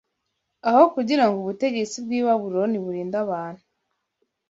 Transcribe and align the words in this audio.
Aho 0.67 0.81
kugira 0.95 1.23
ngo 1.27 1.37
ubutegetsi 1.39 1.97
bw’i 2.05 2.21
Babuloni 2.25 2.77
burinde 2.83 3.15
abantu 3.25 3.63